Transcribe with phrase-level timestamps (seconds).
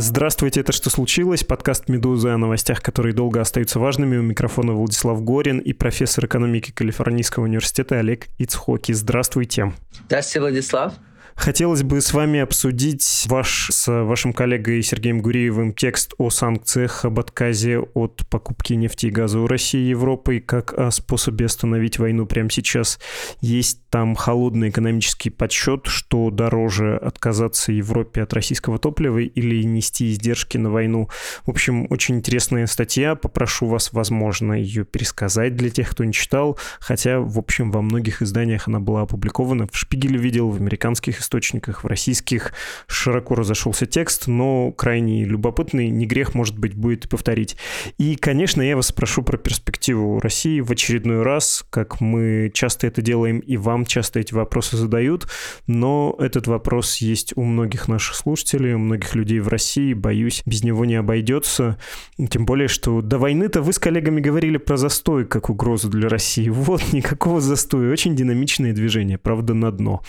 [0.00, 4.16] Здравствуйте, это «Что случилось?» Подкаст «Медузы» о новостях, которые долго остаются важными.
[4.16, 8.92] У микрофона Владислав Горин и профессор экономики Калифорнийского университета Олег Ицхоки.
[8.92, 9.72] Здравствуйте.
[10.06, 10.94] Здравствуйте, Владислав.
[11.38, 17.20] Хотелось бы с вами обсудить ваш с вашим коллегой Сергеем Гуриевым текст о санкциях, об
[17.20, 22.26] отказе от покупки нефти и газа у России и Европы, как о способе остановить войну
[22.26, 22.98] прямо сейчас.
[23.40, 30.58] Есть там холодный экономический подсчет, что дороже отказаться Европе от российского топлива или нести издержки
[30.58, 31.08] на войну.
[31.46, 33.14] В общем, очень интересная статья.
[33.14, 36.58] Попрошу вас, возможно, ее пересказать для тех, кто не читал.
[36.80, 39.68] Хотя, в общем, во многих изданиях она была опубликована.
[39.70, 42.54] В Шпигеле видел, в американских источниках, в российских
[42.86, 47.56] широко разошелся текст, но крайне любопытный, не грех, может быть, будет повторить.
[47.98, 53.02] И, конечно, я вас спрошу про перспективу России в очередной раз, как мы часто это
[53.02, 55.28] делаем, и вам часто эти вопросы задают,
[55.66, 60.64] но этот вопрос есть у многих наших слушателей, у многих людей в России, боюсь, без
[60.64, 61.78] него не обойдется.
[62.30, 66.48] Тем более, что до войны-то вы с коллегами говорили про застой как угрозу для России.
[66.48, 67.92] Вот, никакого застоя.
[67.92, 70.02] Очень динамичное движение, правда, на дно.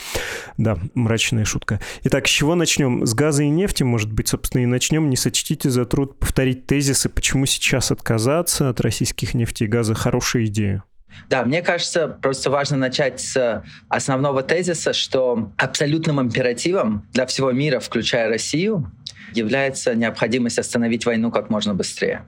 [0.58, 0.78] Да,
[1.10, 1.80] мрачная шутка.
[2.04, 3.04] Итак, с чего начнем?
[3.04, 5.10] С газа и нефти, может быть, собственно, и начнем.
[5.10, 9.96] Не сочтите за труд повторить тезисы, почему сейчас отказаться от российских нефти и газа.
[9.96, 10.84] Хорошая идея.
[11.28, 17.80] Да, мне кажется, просто важно начать с основного тезиса, что абсолютным императивом для всего мира,
[17.80, 18.92] включая Россию,
[19.34, 22.24] является необходимость остановить войну как можно быстрее.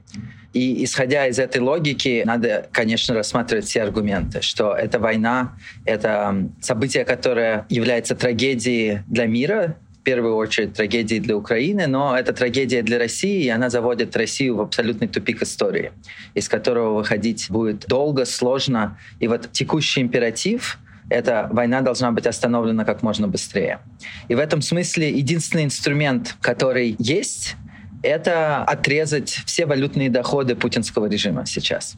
[0.52, 7.04] И исходя из этой логики, надо, конечно, рассматривать все аргументы, что эта война— это событие,
[7.04, 12.98] которое является трагедией для мира, в первую очередь трагедией для Украины, но это трагедия для
[12.98, 15.92] России, и она заводит Россию в абсолютный тупик истории,
[16.34, 18.98] из которого выходить будет долго, сложно.
[19.20, 23.80] И вот текущий императив эта война должна быть остановлена как можно быстрее.
[24.28, 27.56] И в этом смысле единственный инструмент, который есть,
[28.02, 31.96] это отрезать все валютные доходы путинского режима сейчас.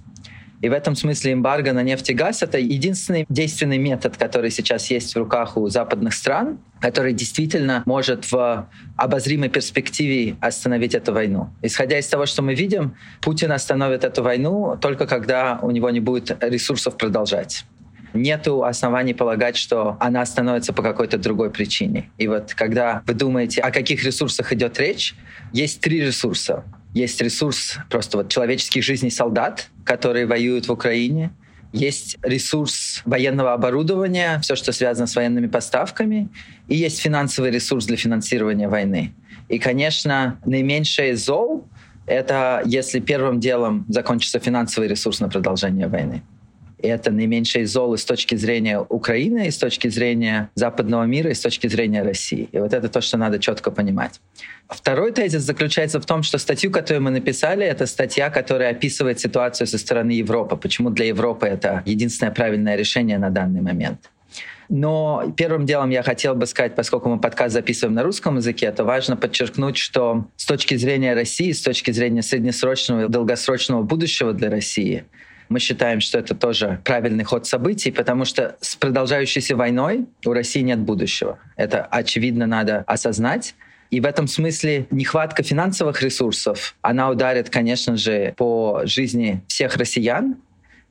[0.61, 4.91] И в этом смысле эмбарго на нефть и газ— это единственный действенный метод, который сейчас
[4.91, 8.67] есть в руках у западных стран, который действительно может в
[8.97, 11.51] обозримой перспективе остановить эту войну.
[11.61, 16.01] Исходя из того, что мы видим, Путин остановит эту войну только когда у него не
[16.01, 17.67] будет ресурсов продолжать
[18.15, 22.11] нету оснований полагать, что она остановится по какой-то другой причине.
[22.17, 25.15] И вот когда вы думаете, о каких ресурсах идет речь,
[25.53, 26.65] есть три ресурса.
[26.95, 31.33] Есть ресурс просто вот человеческих жизней солдат, которые воюют в Украине.
[31.73, 36.29] Есть ресурс военного оборудования, все, что связано с военными поставками.
[36.69, 39.13] И есть финансовый ресурс для финансирования войны.
[39.49, 41.67] И, конечно, наименьшее зол—
[42.07, 46.23] это если первым делом закончится финансовый ресурс на продолжение войны
[46.87, 51.41] это наименьшее зло с точки зрения Украины, и с точки зрения западного мира, и с
[51.41, 52.49] точки зрения России.
[52.53, 54.21] И вот это то, что надо четко понимать.
[54.69, 59.67] Второй тезис заключается в том, что статью, которую мы написали, это статья, которая описывает ситуацию
[59.67, 60.57] со стороны Европы.
[60.57, 64.11] Почему для Европы это единственное правильное решение на данный момент.
[64.69, 68.85] Но первым делом я хотел бы сказать, поскольку мы подкаст записываем на русском языке, то
[68.85, 74.51] важно подчеркнуть, что с точки зрения России, с точки зрения среднесрочного и долгосрочного будущего для
[74.51, 75.05] России,
[75.49, 80.61] мы считаем, что это тоже правильный ход событий, потому что с продолжающейся войной у России
[80.61, 81.39] нет будущего.
[81.57, 83.55] Это очевидно надо осознать.
[83.91, 90.37] И в этом смысле нехватка финансовых ресурсов, она ударит, конечно же, по жизни всех россиян,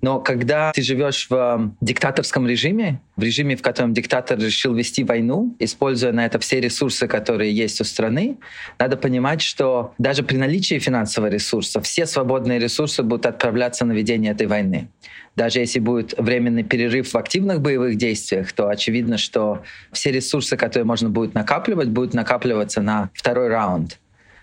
[0.04, 5.06] но когда ты живешь в эм, диктаторском режиме, в режиме, в котором диктатор решил вести
[5.06, 8.36] войну, используя на это все ресурсы, которые есть у страны,
[8.78, 14.34] надо понимать, что даже при наличии финансового ресурса все свободные ресурсы будут отправляться на ведение
[14.34, 14.90] этой войны.
[15.38, 19.64] Даже если будет временный перерыв в активных боевых действиях, то очевидно, что
[19.94, 24.00] все ресурсы, которые можно будет накапливать, будут накапливаться на второй раунд.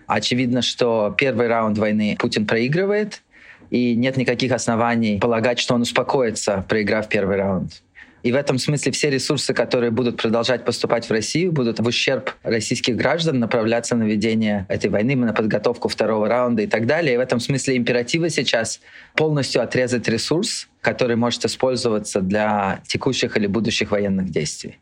[0.07, 3.21] Очевидно, что первый раунд войны Путин проигрывает,
[3.71, 7.83] и нет никаких оснований полагать, что он успокоится, проиграв первый раунд.
[8.23, 12.33] И в этом смысле все ресурсы, которые будут продолжать поступать в Россию, будут в ущерб
[12.43, 17.15] российских граждан направляться на ведение этой войны, на подготовку второго раунда и так далее.
[17.15, 18.81] И в этом смысле императива сейчас
[19.15, 24.79] полностью отрезать ресурс, который может использоваться для текущих или будущих военных действий.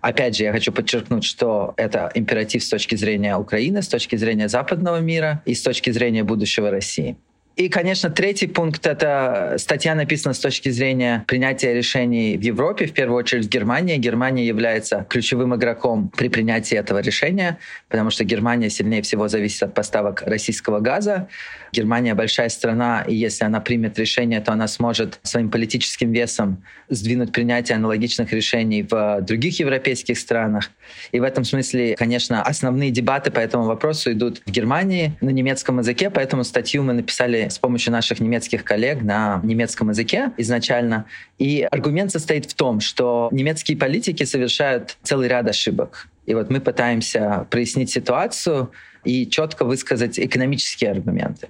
[0.00, 4.48] Опять же, я хочу подчеркнуть, что это императив с точки зрения Украины, с точки зрения
[4.48, 7.16] западного мира и с точки зрения будущего России.
[7.60, 12.94] И, конечно, третий пункт— это статья написана с точки зрения принятия решений в Европе, в
[12.94, 13.98] первую очередь в Германии.
[13.98, 17.58] Германия является ключевым игроком при принятии этого решения,
[17.90, 21.28] потому что Германия сильнее всего зависит от поставок российского газа.
[21.70, 27.30] Германия большая страна, и если она примет решение, то она сможет своим политическим весом сдвинуть
[27.30, 30.70] принятие аналогичных решений в других европейских странах.
[31.12, 35.78] И в этом смысле, конечно, основные дебаты по этому вопросу идут в Германии на немецком
[35.78, 41.06] языке, поэтому статью мы написали с помощью наших немецких коллег на немецком языке изначально.
[41.38, 46.08] И аргумент состоит в том, что немецкие политики совершают целый ряд ошибок.
[46.26, 48.70] И вот мы пытаемся прояснить ситуацию
[49.04, 51.48] и четко высказать экономические аргументы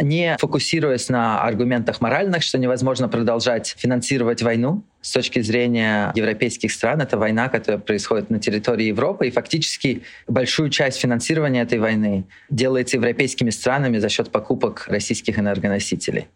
[0.00, 7.00] не фокусируясь на аргументах моральных, что невозможно продолжать финансировать войну, с точки зрения европейских стран,
[7.00, 12.96] это война, которая происходит на территории Европы, и фактически большую часть финансирования этой войны делается
[12.96, 16.26] европейскими странами за счет покупок российских энергоносителей.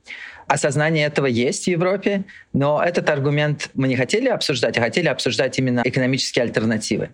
[0.46, 5.58] Осознание этого есть в Европе, но этот аргумент мы не хотели обсуждать, а хотели обсуждать
[5.58, 7.10] именно экономические альтернативы.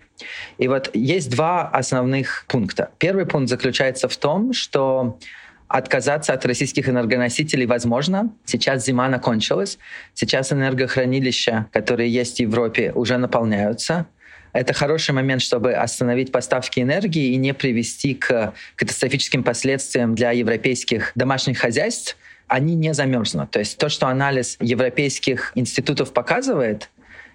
[0.59, 2.91] И вот есть два основных пункта.
[2.99, 5.19] Первый пункт заключается в том, что
[5.69, 8.33] Отказаться от российских энергоносителей возможно.
[8.47, 9.79] Сейчас зима закончилась.
[10.15, 14.07] Сейчас энергохранилища, которые есть в Европе, уже наполняются.
[14.55, 21.13] Это хороший момент, чтобы остановить поставки энергии и не привести к катастрофическим последствиям для европейских
[21.15, 22.17] домашних хозяйств.
[22.47, 23.51] Они не замерзнут.
[23.51, 26.89] То есть то, что анализ европейских институтов показывает,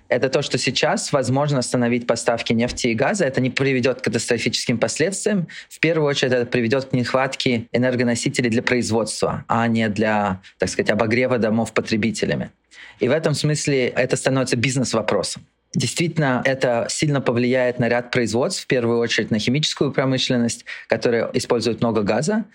[0.09, 3.25] это то, что сейчас возможно остановить поставки нефти и газа.
[3.25, 5.47] Это не приведет к катастрофическим последствиям.
[5.69, 10.89] В первую очередь это приведет к нехватке энергоносителей для производства, а не для, так сказать,
[10.91, 12.51] обогрева домов потребителями.
[12.99, 15.45] И в этом смысле это становится бизнес-вопросом.
[15.75, 21.81] Действительно, это сильно повлияет на ряд производств, в первую очередь на химическую промышленность, которая использует
[21.81, 22.45] много газа.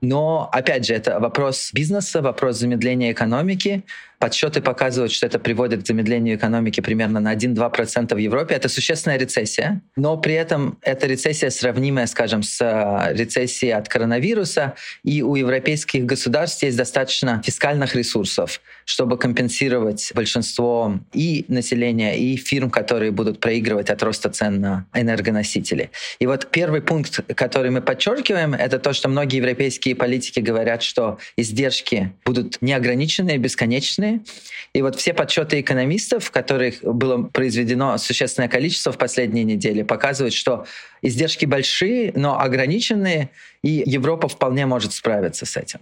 [0.00, 3.84] Но, опять же, это вопрос бизнеса, вопрос замедления экономики.
[4.24, 8.54] Подсчеты показывают, что это приводит к замедлению экономики примерно на 1-2% в Европе.
[8.54, 14.76] Это существенная рецессия, но при этом эта рецессия сравнимая, скажем, с э, рецессией от коронавируса,
[15.02, 22.70] и у европейских государств есть достаточно фискальных ресурсов, чтобы компенсировать большинство и населения, и фирм,
[22.70, 25.90] которые будут проигрывать от роста цен на энергоносители.
[26.18, 31.18] И вот первый пункт, который мы подчеркиваем, это то, что многие европейские политики говорят, что
[31.36, 34.13] издержки будут неограниченные, бесконечные,
[34.72, 40.66] и вот все подсчеты экономистов, которых было произведено существенное количество в последние недели, показывают, что
[41.02, 43.30] издержки большие, но ограниченные,
[43.62, 45.80] и Европа вполне может справиться с этим.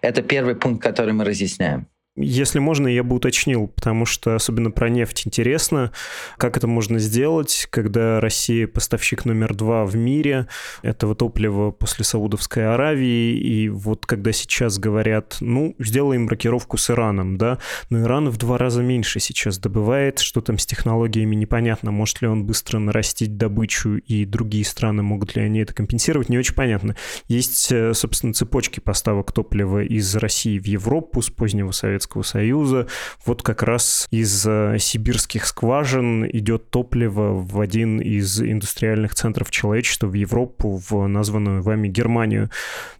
[0.00, 1.86] Это первый пункт, который мы разъясняем.
[2.16, 5.92] Если можно, я бы уточнил, потому что особенно про нефть интересно,
[6.38, 10.46] как это можно сделать, когда Россия поставщик номер два в мире
[10.80, 17.36] этого топлива после Саудовской Аравии, и вот когда сейчас говорят, ну, сделаем рокировку с Ираном,
[17.36, 17.58] да,
[17.90, 22.28] но Иран в два раза меньше сейчас добывает, что там с технологиями непонятно, может ли
[22.28, 26.96] он быстро нарастить добычу, и другие страны могут ли они это компенсировать, не очень понятно.
[27.28, 32.86] Есть, э, собственно, цепочки поставок топлива из России в Европу с позднего Советского Советского Союза.
[33.24, 40.06] Вот как раз из э, сибирских скважин идет топливо в один из индустриальных центров человечества
[40.06, 42.50] в Европу, в названную вами Германию.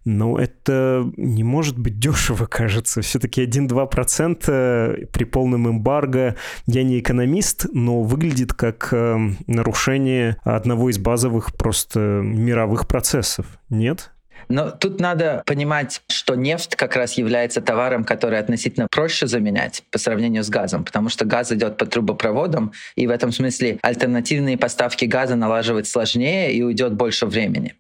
[0.05, 3.00] Но это не может быть дешево, кажется.
[3.03, 6.37] Все-таки 1-2% при полном эмбарго.
[6.67, 9.16] Я не экономист, но выглядит как э,
[9.47, 13.47] нарушение одного из базовых просто мировых процессов.
[13.69, 14.11] Нет?
[14.49, 19.99] Но тут надо понимать, что нефть как раз является товаром, который относительно проще заменять по
[19.99, 25.05] сравнению с газом, потому что газ идет по трубопроводам, и в этом смысле альтернативные поставки
[25.05, 27.75] газа налаживать сложнее и уйдет больше времени.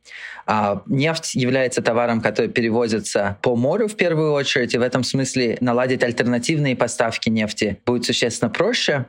[0.48, 5.58] А нефть является товаром, который перевозится по морю в первую очередь, и в этом смысле
[5.60, 9.06] наладить альтернативные поставки нефти будет существенно проще.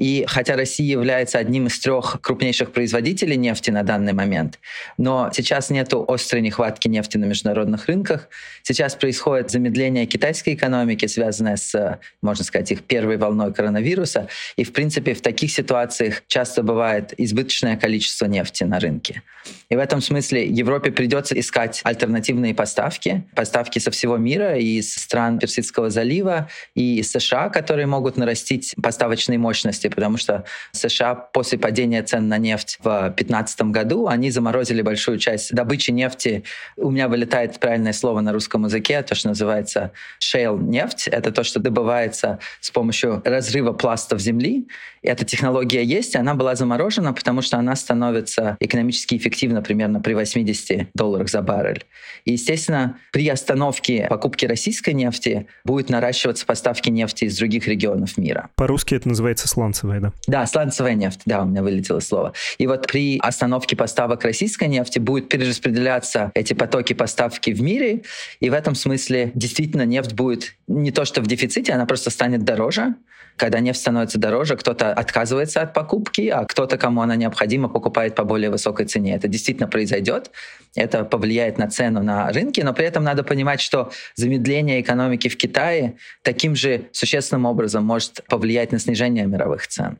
[0.00, 4.58] И хотя Россия является одним из трех крупнейших производителей нефти на данный момент,
[4.96, 8.30] но сейчас нет острой нехватки нефти на международных рынках.
[8.62, 14.28] Сейчас происходит замедление китайской экономики, связанное с, можно сказать, их первой волной коронавируса.
[14.56, 19.22] И, в принципе, в таких ситуациях часто бывает избыточное количество нефти на рынке.
[19.68, 25.38] И в этом смысле Европе придется искать альтернативные поставки, поставки со всего мира, из стран
[25.38, 32.02] Персидского залива, и из США, которые могут нарастить поставочные мощности, потому что США после падения
[32.02, 36.44] цен на нефть в 2015 году, они заморозили большую часть добычи нефти.
[36.76, 39.92] У меня вылетает правильное слово на русском языке, то, что называется
[40.22, 41.08] shale нефть.
[41.08, 44.68] Это то, что добывается с помощью разрыва пластов земли.
[45.02, 50.14] Эта технология есть, и она была заморожена, потому что она становится экономически эффективна примерно при
[50.14, 51.84] 80 200 долларов за баррель.
[52.24, 58.50] И, естественно, при остановке покупки российской нефти будет наращиваться поставки нефти из других регионов мира.
[58.56, 59.48] По-русски это называется
[59.80, 60.12] сланцевая, да?
[60.26, 62.32] Да, сланцевая нефть, да, у меня вылетело слово.
[62.58, 68.02] И вот при остановке поставок российской нефти будет перераспределяться эти потоки поставки в мире,
[68.40, 72.44] и в этом смысле действительно нефть будет не то что в дефиците, она просто станет
[72.44, 72.94] дороже,
[73.40, 78.24] когда нефть становится дороже, кто-то отказывается от покупки, а кто-то, кому она необходима, покупает по
[78.24, 79.14] более высокой цене.
[79.16, 80.30] Это действительно произойдет.
[80.76, 85.36] Это повлияет на цену на рынке, но при этом надо понимать, что замедление экономики в
[85.36, 89.98] Китае таким же существенным образом может повлиять на снижение мировых цен.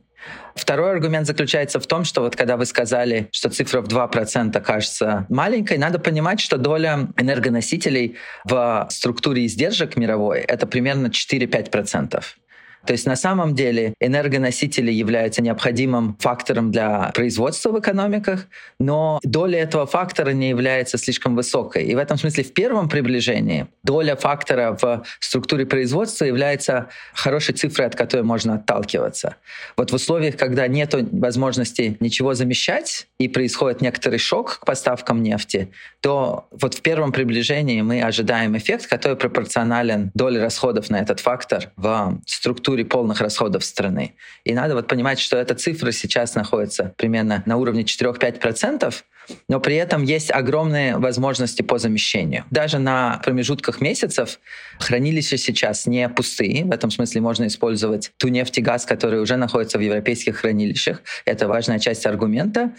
[0.53, 5.25] Второй аргумент заключается в том, что вот когда вы сказали, что цифра в 2% кажется
[5.29, 12.21] маленькой, надо понимать, что доля энергоносителей в структуре издержек мировой— это примерно 4-5%.
[12.85, 18.47] То есть на самом деле энергоносители являются необходимым фактором для производства в экономиках,
[18.79, 21.85] но доля этого фактора не является слишком высокой.
[21.85, 27.87] И в этом смысле в первом приближении доля фактора в структуре производства является хорошей цифрой,
[27.87, 29.35] от которой можно отталкиваться.
[29.77, 35.71] Вот в условиях, когда нет возможности ничего замещать и происходит некоторый шок к поставкам нефти,
[36.01, 41.71] то вот в первом приближении мы ожидаем эффект, который пропорционален доле расходов на этот фактор
[41.75, 44.13] в структуре структуре полных расходов страны.
[44.45, 48.93] И надо вот понимать, что эта цифра сейчас находится примерно на уровне 4-5%,
[49.47, 52.45] но при этом есть огромные возможности по замещению.
[52.51, 54.39] Даже на промежутках месяцев
[54.79, 56.65] хранилища сейчас не пустые.
[56.65, 61.01] В этом смысле можно использовать ту нефть и газ, которые уже находятся в европейских хранилищах.
[61.25, 62.73] Это важная часть аргумента.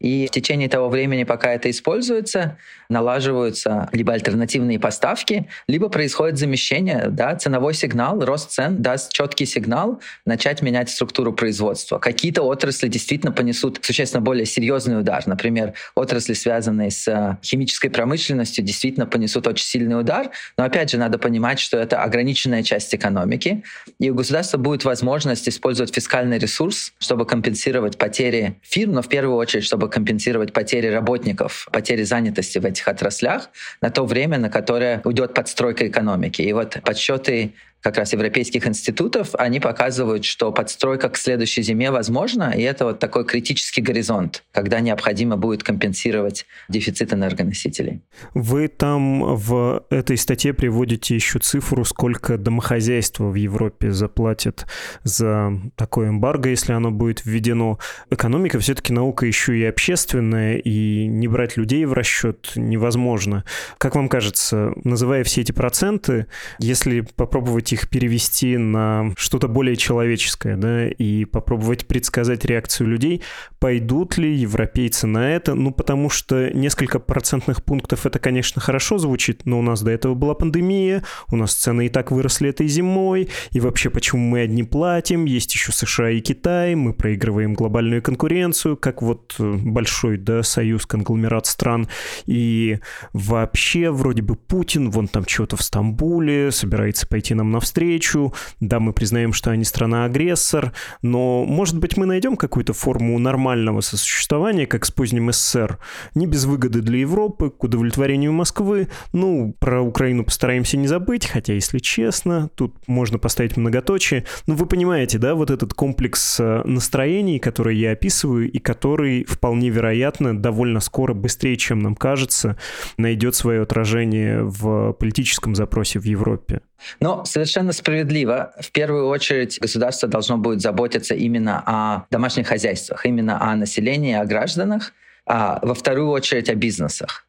[0.00, 7.06] И в течение того времени, пока это используется, налаживаются либо альтернативные поставки, либо происходит замещение.
[7.08, 11.98] Да, ценовой сигнал, рост цен даст четкий сигнал начать менять структуру производства.
[11.98, 15.26] Какие-то отрасли действительно понесут существенно более серьезный удар.
[15.26, 20.30] Например, отрасли, связанные с э, химической промышленностью, действительно понесут очень сильный удар.
[20.56, 23.62] Но опять же, надо понимать, что это ограниченная часть экономики,
[23.98, 29.36] и у государства будет возможность использовать фискальный ресурс, чтобы компенсировать потери фирм, но в первую
[29.36, 33.50] очередь, чтобы компенсировать потери работников, потери занятости в этих отраслях
[33.80, 36.42] на то время, на которое уйдет подстройка экономики.
[36.42, 42.52] И вот подсчеты как раз европейских институтов, они показывают, что подстройка к следующей зиме возможна,
[42.56, 48.02] и это вот такой критический горизонт, когда необходимо будет компенсировать дефицит энергоносителей.
[48.34, 54.66] Вы там в этой статье приводите еще цифру, сколько домохозяйства в Европе заплатят
[55.04, 57.78] за такое эмбарго, если оно будет введено.
[58.10, 63.44] Экономика все-таки наука еще и общественная, и не брать людей в расчет невозможно.
[63.78, 66.26] Как вам кажется, называя все эти проценты,
[66.58, 73.22] если попробовать их перевести на что-то более человеческое, да, и попробовать предсказать реакцию людей,
[73.58, 79.42] пойдут ли европейцы на это, ну, потому что несколько процентных пунктов это, конечно, хорошо звучит,
[79.44, 83.28] но у нас до этого была пандемия, у нас цены и так выросли этой зимой,
[83.50, 88.76] и вообще, почему мы одни платим, есть еще США и Китай, мы проигрываем глобальную конкуренцию,
[88.76, 91.88] как вот э, большой, да, союз, конгломерат стран,
[92.26, 92.78] и
[93.12, 98.32] вообще, вроде бы Путин, вон там чего-то в Стамбуле, собирается пойти нам навстречу.
[98.60, 100.72] Да, мы признаем, что они страна-агрессор,
[101.02, 105.78] но, может быть, мы найдем какую-то форму нормального сосуществования, как с поздним СССР.
[106.14, 108.88] Не без выгоды для Европы, к удовлетворению Москвы.
[109.12, 114.24] Ну, про Украину постараемся не забыть, хотя, если честно, тут можно поставить многоточие.
[114.46, 119.70] Но вы понимаете, да, вот этот комплекс э, настроений, который я описываю, и который вполне
[119.70, 122.56] вероятно довольно скоро, быстрее, чем нам кажется,
[122.98, 126.60] найдет свое отражение в политическом запросе в Европе.
[127.00, 128.52] Но совершенно справедливо.
[128.60, 134.24] В первую очередь государство должно будет заботиться именно о домашних хозяйствах, именно о населении, о
[134.24, 134.92] гражданах,
[135.26, 137.26] а во вторую очередь о бизнесах.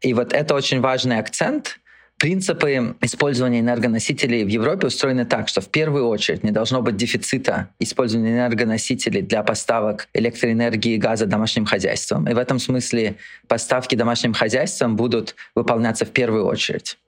[0.00, 1.78] И вот это очень важный акцент.
[2.18, 7.70] Принципы использования энергоносителей в Европе устроены так, что в первую очередь не должно быть дефицита
[7.78, 12.28] использования энергоносителей для поставок электроэнергии и газа домашним хозяйствам.
[12.28, 13.16] И в этом смысле
[13.48, 16.98] поставки домашним хозяйствам будут выполняться в первую очередь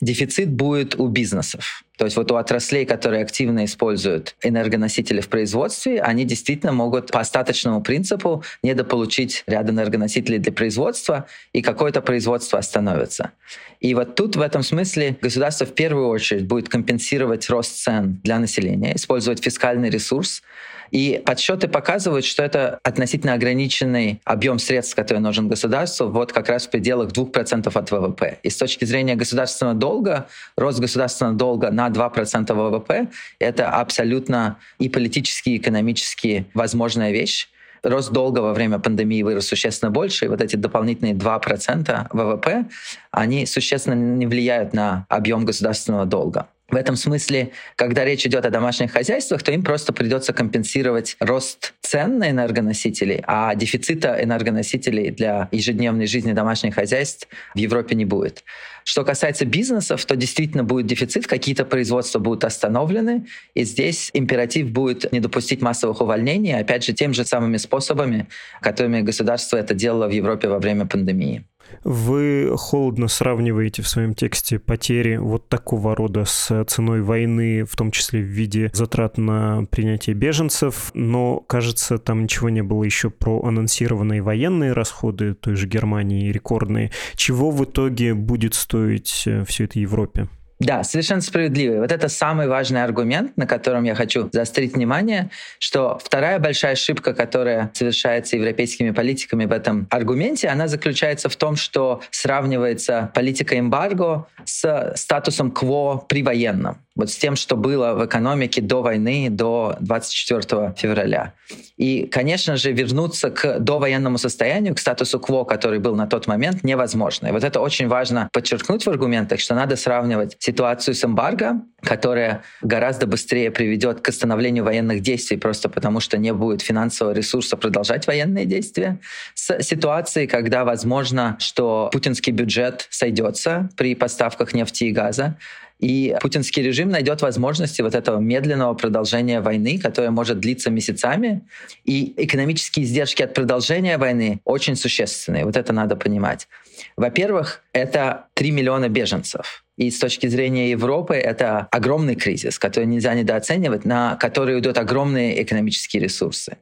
[0.00, 1.82] дефицит будет у бизнесов.
[1.96, 7.20] То есть вот у отраслей, которые активно используют энергоносители в производстве, они действительно могут по
[7.20, 13.32] остаточному принципу недополучить ряд энергоносителей для производства, и какое-то производство остановится.
[13.80, 18.38] И вот тут в этом смысле государство в первую очередь будет компенсировать рост цен для
[18.38, 20.42] населения, использовать фискальный ресурс,
[20.90, 26.66] и подсчеты показывают, что это относительно ограниченный объем средств, который нужен государству, вот как раз
[26.66, 28.38] в пределах 2% от ВВП.
[28.42, 34.88] И с точки зрения государственного долга, рост государственного долга на 2% ВВП— это абсолютно и
[34.88, 37.48] политически, и экономически возможная вещь.
[37.82, 42.66] Рост долга во время пандемии вырос существенно больше, и вот эти дополнительные 2% ВВП,
[43.10, 46.48] они существенно не влияют на объем государственного долга.
[46.68, 51.74] В этом смысле, когда речь идет о домашних хозяйствах, то им просто придется компенсировать рост
[51.80, 58.42] цен на энергоносители, а дефицита энергоносителей для ежедневной жизни домашних хозяйств в Европе не будет.
[58.82, 65.12] Что касается бизнесов, то действительно будет дефицит, какие-то производства будут остановлены, и здесь императив будет
[65.12, 68.26] не допустить массовых увольнений, опять же, тем же самыми способами,
[68.60, 71.44] которыми государство это делало в Европе во время пандемии.
[71.84, 77.90] Вы холодно сравниваете в своем тексте потери вот такого рода с ценой войны, в том
[77.90, 83.42] числе в виде затрат на принятие беженцев, но, кажется, там ничего не было еще про
[83.44, 86.90] анонсированные военные расходы той же Германии, рекордные.
[87.14, 90.28] Чего в итоге будет стоить э, все это Европе?
[90.58, 91.80] Да, совершенно справедливый.
[91.80, 97.12] Вот это самый важный аргумент, на котором я хочу заострить внимание, что вторая большая ошибка,
[97.12, 104.26] которая совершается европейскими политиками в этом аргументе, она заключается в том, что сравнивается политика эмбарго
[104.44, 109.76] с статусом кво при военном вот с тем, что было в экономике до войны, до
[109.80, 111.34] 24 февраля.
[111.76, 116.64] И, конечно же, вернуться к довоенному состоянию, к статусу кво, который был на тот момент,
[116.64, 117.28] невозможно.
[117.28, 122.42] И вот это очень важно подчеркнуть в аргументах, что надо сравнивать ситуацию с эмбарго, которая
[122.62, 128.06] гораздо быстрее приведет к остановлению военных действий, просто потому что не будет финансового ресурса продолжать
[128.06, 128.98] военные действия,
[129.34, 135.36] с ситуацией, когда возможно, что путинский бюджет сойдется при поставках нефти и газа,
[135.78, 141.46] и путинский режим найдет возможности вот этого медленного продолжения войны, которое может длиться месяцами.
[141.84, 145.44] И экономические издержки от продолжения войны очень существенные.
[145.44, 146.48] Вот это надо понимать.
[146.96, 149.65] Во-первых, это 3 миллиона беженцев.
[149.76, 155.42] И с точки зрения Европы это огромный кризис, который нельзя недооценивать, на который идут огромные
[155.42, 156.56] экономические ресурсы.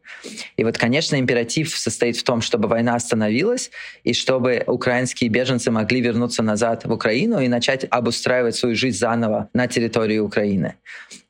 [0.56, 3.70] И вот, конечно, императив состоит в том, чтобы война остановилась,
[4.02, 9.48] и чтобы украинские беженцы могли вернуться назад в Украину и начать обустраивать свою жизнь заново
[9.52, 10.74] на территории Украины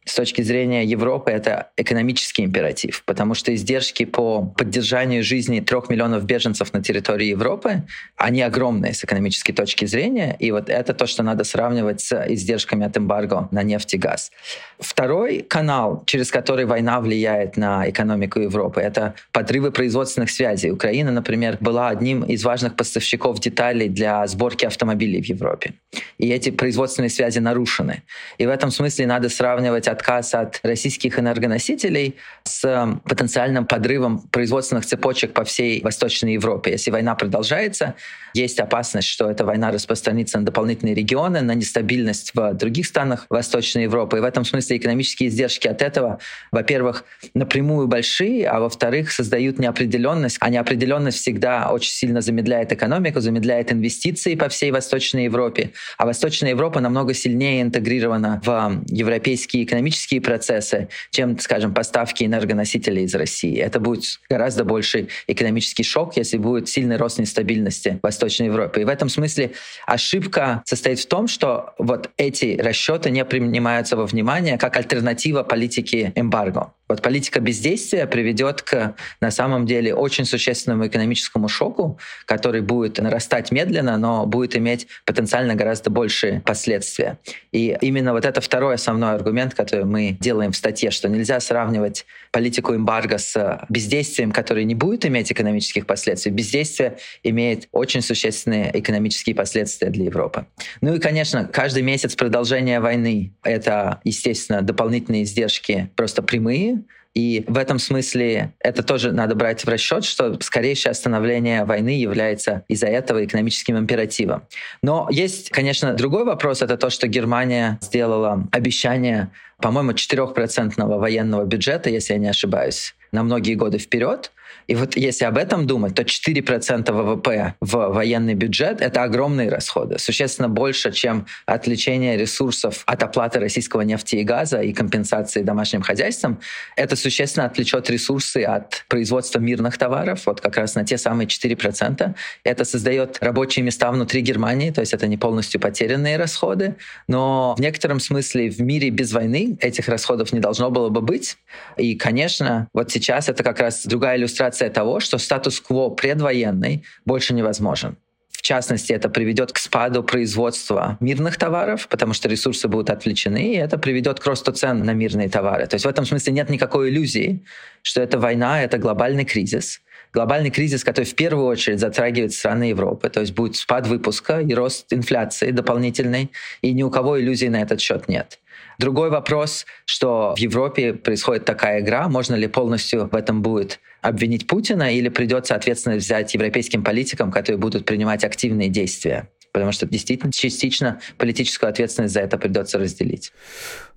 [0.05, 6.25] с точки зрения Европы это экономический императив, потому что издержки по поддержанию жизни трех миллионов
[6.25, 7.83] беженцев на территории Европы,
[8.17, 12.87] они огромные с экономической точки зрения, и вот это то, что надо сравнивать с издержками
[12.87, 14.31] от эмбарго на нефть и газ.
[14.79, 20.71] Второй канал, через который война влияет на экономику Европы, это подрывы производственных связей.
[20.71, 25.75] Украина, например, была одним из важных поставщиков деталей для сборки автомобилей в Европе.
[26.19, 28.03] И эти производственные связи нарушены.
[28.39, 34.85] И в этом смысле надо сравнивать отказ от российских энергоносителей с эм, потенциальным подрывом производственных
[34.85, 36.73] цепочек по всей Восточной Европе.
[36.73, 37.95] Если война продолжается,
[38.35, 43.85] есть опасность, что эта война распространится на дополнительные регионы, на нестабильность в других странах Восточной
[43.85, 44.19] Европы.
[44.19, 46.19] И в этом смысле экономические издержки от этого,
[46.51, 50.37] во-первых, напрямую большие, а во-вторых, создают неопределенность.
[50.41, 55.71] А неопределенность всегда очень сильно замедляет экономику, замедляет инвестиции по всей Восточной Европе.
[55.97, 63.15] А Восточная Европа намного сильнее интегрирована в европейские экономические процессы, чем, скажем, поставки энергоносителей из
[63.15, 63.57] России.
[63.59, 68.83] Это будет гораздо больший экономический шок, если будет сильный рост нестабильности в Восточной Европе.
[68.83, 69.53] И в этом смысле
[69.87, 76.13] ошибка состоит в том, что вот эти расчеты не принимаются во внимание как альтернатива политике
[76.17, 76.73] эмбарго.
[76.95, 83.51] Вот политика бездействия приведет к, на самом деле, очень существенному экономическому шоку, который будет нарастать
[83.51, 87.19] медленно, но будет иметь потенциально гораздо большие последствия.
[87.51, 92.07] И именно вот это второй основной аргумент, который мы делаем в статье, что нельзя сравнивать
[92.31, 96.31] политику эмбарго с бездействием, которое не будет иметь экономических последствий.
[96.31, 100.47] Бездействие имеет очень существенные экономические последствия для Европы.
[100.81, 106.84] Ну и, конечно, каждый месяц продолжения войны— это, естественно, дополнительные издержки просто прямые,
[107.15, 112.65] и в этом смысле это тоже надо брать в расчет, что скорейшее остановление войны является
[112.67, 114.43] из-за этого экономическим императивом.
[114.83, 116.61] Но есть, конечно, другой вопрос.
[116.61, 123.23] Это то, что Германия сделала обещание, по-моему, 4% военного бюджета, если я не ошибаюсь, на
[123.23, 124.33] многие годы вперед.
[124.67, 129.99] И вот если об этом думать, то 4% ВВП в военный бюджет— это огромные расходы,
[129.99, 136.41] существенно больше, чем отвлечение ресурсов от оплаты российского нефти и газа и компенсации домашним хозяйствам.
[136.77, 142.15] Это существенно отвлечет ресурсы от производства мирных товаров, вот как раз на те самые 4%.
[142.45, 146.77] Это создает рабочие места внутри Германии, то есть это не полностью потерянные расходы,
[147.09, 151.37] но в некотором смысле в мире без войны этих расходов не должно было бы быть.
[151.77, 157.35] И, конечно, вот сейчас это как раз другая иллюстрация иллюстрация того, что статус-кво предвоенный больше
[157.35, 157.97] невозможен.
[158.31, 163.57] В частности, это приведет к спаду производства мирных товаров, потому что ресурсы будут отвлечены, и
[163.57, 165.67] это приведет к росту цен на мирные товары.
[165.67, 167.41] То есть в этом смысле нет никакой иллюзии,
[167.83, 169.81] что эта война— это глобальный кризис.
[170.13, 174.55] Глобальный кризис, который в первую очередь затрагивает страны Европы, то есть будет спад выпуска и
[174.55, 176.31] рост инфляции дополнительной,
[176.63, 178.39] и ни у кого иллюзий на этот счет нет.
[178.79, 184.47] Другой вопрос, что в Европе происходит такая игра, можно ли полностью в этом будет обвинить
[184.47, 190.33] Путина или придется ответственность взять европейским политикам, которые будут принимать активные действия потому что действительно
[190.33, 193.33] частично политическую ответственность за это придется разделить.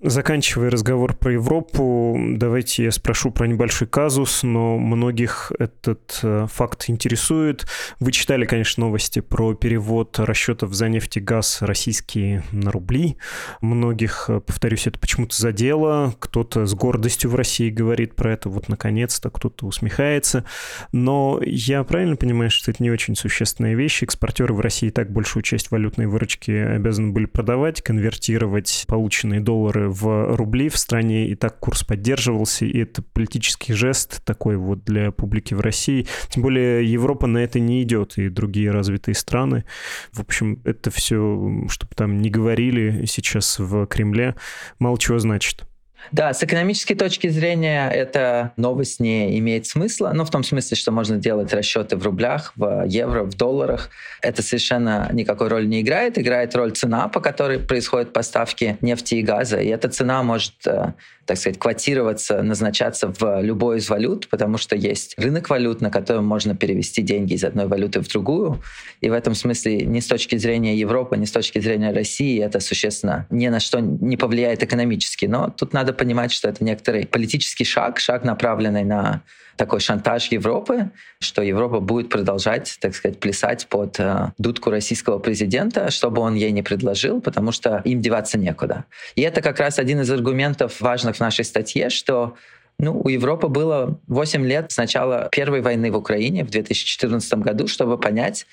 [0.00, 6.84] Заканчивая разговор про Европу, давайте я спрошу про небольшой казус, но многих этот э, факт
[6.86, 7.66] интересует.
[7.98, 13.16] Вы читали, конечно, новости про перевод расчетов за нефть и газ российские на рубли.
[13.60, 16.14] Многих, э, повторюсь, это почему-то задело.
[16.20, 20.44] Кто-то с гордостью в России говорит про это, вот наконец-то, кто-то усмехается.
[20.92, 24.04] Но я правильно понимаю, что это не очень существенная вещь.
[24.04, 30.36] Экспортеры в России так большую часть валютной выручки обязаны были продавать, конвертировать полученные доллары в
[30.36, 35.54] рубли в стране, и так курс поддерживался, и это политический жест такой вот для публики
[35.54, 36.06] в России.
[36.28, 39.64] Тем более Европа на это не идет, и другие развитые страны.
[40.12, 44.34] В общем, это все, чтобы там не говорили сейчас в Кремле,
[44.78, 45.67] мало чего значит.
[46.12, 50.90] Да, с экономической точки зрения эта новость не имеет смысла, ну, в том смысле, что
[50.90, 53.90] можно делать расчеты в рублях, в евро, в долларах.
[54.22, 56.18] Это совершенно никакой роли не играет.
[56.18, 59.58] Играет роль цена, по которой происходят поставки нефти и газа.
[59.58, 60.92] И эта цена может э,
[61.28, 66.24] так сказать, квотироваться, назначаться в любой из валют, потому что есть рынок валют, на котором
[66.24, 68.62] можно перевести деньги из одной валюты в другую.
[69.02, 72.60] И в этом смысле ни с точки зрения Европы, ни с точки зрения России это
[72.60, 75.26] существенно ни на что не повлияет экономически.
[75.26, 79.22] Но тут надо понимать, что это некоторый политический шаг, шаг, направленный на
[79.56, 85.90] такой шантаж Европы, что Европа будет продолжать, так сказать, плясать под э, дудку российского президента,
[85.90, 88.84] чтобы он ей не предложил, потому что им деваться некуда.
[89.16, 92.34] И это как раз один из аргументов важных в нашей статье, что
[92.78, 97.66] ну, у Европы было 8 лет с начала Первой войны в Украине в 2014 году,
[97.66, 98.46] чтобы понять,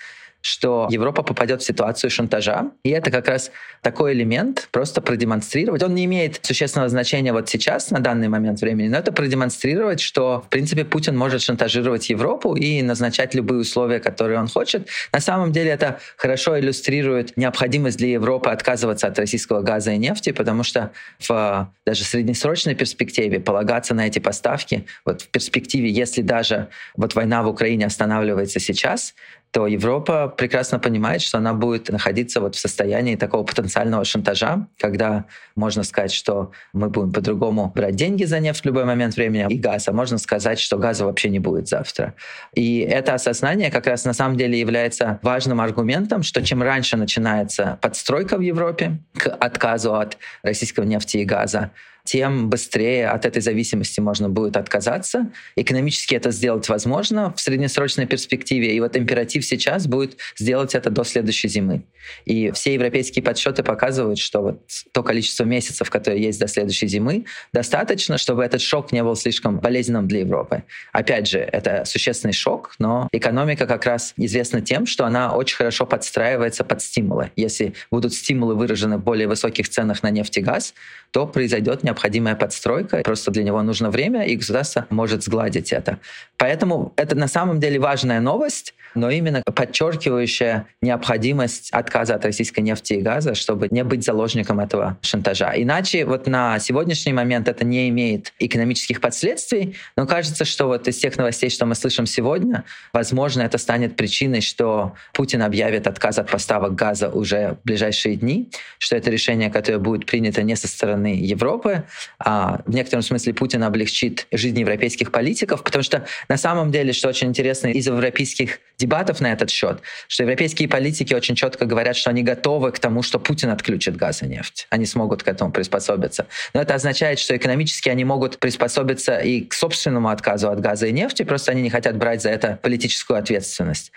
[0.46, 2.70] что Европа попадет в ситуацию шантажа.
[2.84, 3.50] И это как раз
[3.82, 5.82] такой элемент, просто продемонстрировать.
[5.82, 10.44] Он не имеет существенного значения вот сейчас, на данный момент времени, но это продемонстрировать, что,
[10.46, 14.88] в принципе, Путин может шантажировать Европу и назначать любые условия, которые он хочет.
[15.12, 20.32] На самом деле это хорошо иллюстрирует необходимость для Европы отказываться от российского газа и нефти,
[20.32, 20.92] потому что
[21.28, 27.42] в даже среднесрочной перспективе полагаться на эти поставки, вот в перспективе, если даже вот война
[27.42, 29.16] в Украине останавливается сейчас,
[29.56, 35.28] то Европа прекрасно понимает, что она будет находиться вот в состоянии такого потенциального шантажа, когда
[35.56, 39.58] можно сказать, что мы будем по-другому брать деньги за нефть в любой момент времени и
[39.58, 42.16] газ, а можно сказать, что газа вообще не будет завтра.
[42.54, 47.80] И это осознание как раз на самом деле является важным аргументом, что чем раньше начинается
[47.82, 51.72] подстройка в Европе к отказу от российского нефти и газа,
[52.06, 55.32] тем быстрее от этой зависимости можно будет отказаться.
[55.56, 58.76] Экономически это сделать возможно в среднесрочной перспективе.
[58.76, 61.84] И вот императив сейчас будет сделать это до следующей зимы.
[62.26, 67.26] И все европейские подсчеты показывают, что вот то количество месяцев, которые есть до следующей зимы,
[67.52, 70.64] достаточно, чтобы этот шок не был слишком болезненным для Европы.
[70.94, 75.88] Опять же, это существенный шок, но экономика как раз известна тем, что она очень хорошо
[75.88, 77.32] подстраивается под стимулы.
[77.36, 80.76] Если будут стимулы выражены в более высоких ценах на нефть и газ,
[81.12, 83.02] то произойдет необходимая подстройка.
[83.04, 86.00] Просто для него нужно время, и государство может сгладить это.
[86.38, 92.94] Поэтому это на самом деле важная новость, но именно подчеркивающая необходимость отказа от российской нефти
[92.94, 95.54] и газа, чтобы не быть заложником этого шантажа.
[95.56, 100.98] Иначе вот на сегодняшний момент это не имеет экономических последствий, но кажется, что вот из
[100.98, 106.30] тех новостей, что мы слышим сегодня, возможно, это станет причиной, что Путин объявит отказ от
[106.30, 111.16] поставок газа уже в ближайшие дни, что это решение, которое будет принято не со стороны
[111.16, 111.85] Европы,
[112.20, 117.10] а в некотором смысле Путин облегчит жизнь европейских политиков, потому что на самом деле, что
[117.10, 122.10] очень интересно, из европейских дебатов на этот счет, что европейские политики очень четко говорят, что
[122.10, 124.68] они готовы к тому, что Путин отключит газ и нефть.
[124.70, 126.28] Они смогут к этому приспособиться.
[126.54, 130.92] Но это означает, что экономически они могут приспособиться и к собственному отказу от газа и
[130.92, 133.92] нефти, просто они не хотят брать за это политическую ответственность.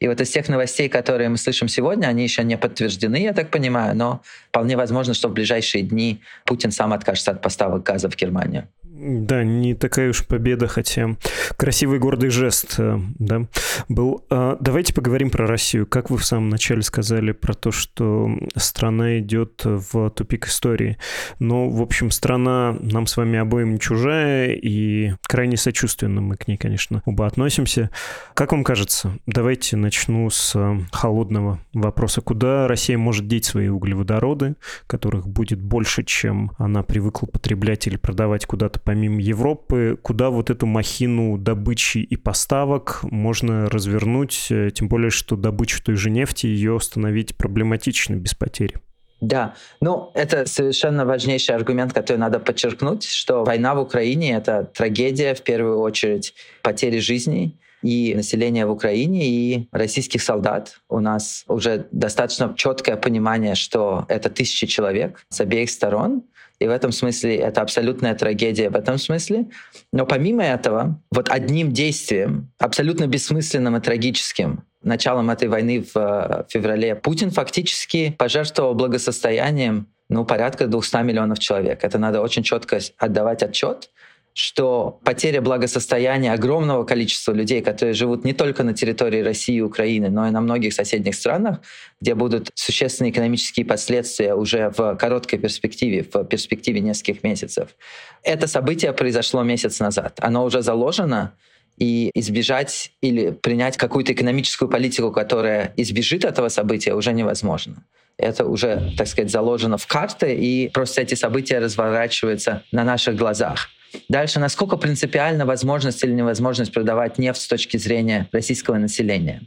[0.00, 3.50] И вот из тех новостей, которые мы слышим сегодня, они еще не подтверждены, я так
[3.50, 8.16] понимаю, но вполне возможно, что в ближайшие дни Путин сам откажется от поставок газа в
[8.16, 8.68] Германию.
[9.04, 11.16] Да, не такая уж победа, хотя
[11.56, 13.48] красивый гордый жест, э, да,
[13.88, 14.24] был.
[14.30, 15.86] А давайте поговорим про Россию.
[15.86, 20.98] Как вы в самом начале сказали про то, что страна идет в тупик истории.
[21.40, 26.56] Но, в общем, страна нам с вами обоим чужая, и крайне сочувственно мы к ней,
[26.56, 27.90] конечно, оба относимся.
[28.34, 30.56] Как вам кажется, давайте начну с
[30.92, 32.20] холодного вопроса.
[32.20, 34.54] Куда Россия может деть свои углеводороды,
[34.86, 40.66] которых будет больше, чем она привыкла потреблять или продавать куда-то помимо Европы, куда вот эту
[40.66, 46.76] махину добычи и поставок можно развернуть, э, тем более, что добычу той же нефти ее
[46.76, 48.74] остановить проблематично без потери.
[49.22, 55.34] Да, ну это совершенно важнейший аргумент, который надо подчеркнуть, что война в Украине— это трагедия,
[55.34, 60.80] в первую очередь, потери жизней, и населения в Украине, и российских солдат.
[60.88, 66.22] У нас уже достаточно четкое понимание, что это тысячи человек с обеих сторон.
[66.62, 69.46] И в этом смысле это абсолютная трагедия в этом смысле.
[69.92, 76.44] Но помимо этого, вот одним действием, абсолютно бессмысленным и трагическим, началом этой войны в э,
[76.48, 81.82] феврале, Путин фактически пожертвовал благосостоянием ну, порядка 200 миллионов человек.
[81.82, 83.90] Это надо очень четко отдавать отчет
[84.34, 90.08] что потеря благосостояния огромного количества людей, которые живут не только на территории России и Украины,
[90.08, 91.60] но и на многих соседних странах,
[92.00, 97.76] где будут существенные экономические последствия уже в короткой перспективе, в перспективе нескольких месяцев.
[98.22, 100.18] Это событие произошло месяц назад.
[100.20, 101.34] Оно уже заложено,
[101.78, 107.84] и избежать или принять какую-то экономическую политику, которая избежит этого события, уже невозможно.
[108.18, 113.68] Это уже, так сказать, заложено в карты, и просто эти события разворачиваются на наших глазах.
[114.08, 119.42] Дальше, насколько принципиальна возможность или невозможность продавать нефть с точки зрения российского населения?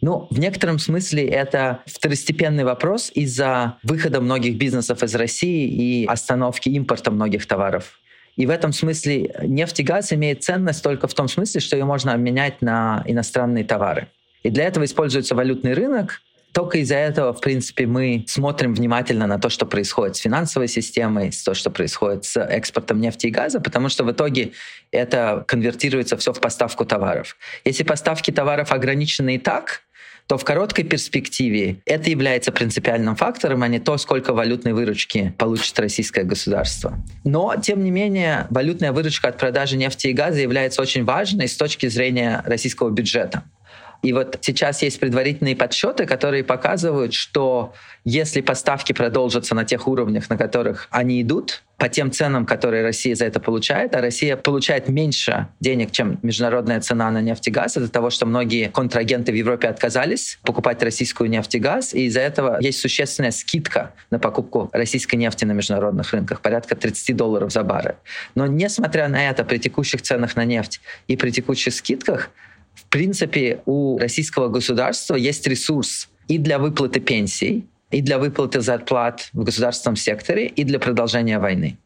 [0.00, 6.68] Ну, в некотором смысле это второстепенный вопрос из-за выхода многих бизнесов из России и остановки
[6.68, 7.98] импорта многих товаров.
[8.36, 11.84] И в этом смысле нефть и газ имеет ценность только в том смысле, что ее
[11.84, 14.08] можно обменять на иностранные товары.
[14.42, 16.20] И для этого используется валютный рынок,
[16.54, 21.32] только из-за этого, в принципе, мы смотрим внимательно на то, что происходит с финансовой системой,
[21.32, 24.52] с то, что происходит с экспортом нефти и газа, потому что в итоге
[24.92, 27.36] это конвертируется все в поставку товаров.
[27.64, 29.82] Если поставки товаров ограничены и так,
[30.26, 35.78] то в короткой перспективе это является принципиальным фактором, а не то, сколько валютной выручки получит
[35.78, 36.94] российское государство.
[37.24, 41.56] Но, тем не менее, валютная выручка от продажи нефти и газа является очень важной с
[41.56, 43.42] точки зрения российского бюджета.
[44.04, 47.72] И вот сейчас есть предварительные подсчеты, которые показывают, что
[48.04, 53.14] если поставки продолжатся на тех уровнях, на которых они идут, по тем ценам, которые Россия
[53.14, 57.78] за это получает, а Россия получает меньше денег, чем международная цена на нефть и газ,
[57.78, 62.20] из-за того, что многие контрагенты в Европе отказались покупать российскую нефть и газ, и из-за
[62.20, 67.62] этого есть существенная скидка на покупку российской нефти на международных рынках, порядка 30 долларов за
[67.62, 67.96] баррель.
[68.34, 72.30] Но несмотря на это, при текущих ценах на нефть и при текущих скидках,
[72.74, 79.28] в принципе, у российского государства есть ресурс и для выплаты пенсий, и для выплаты зарплат
[79.32, 81.76] в государственном секторе, и для продолжения войны.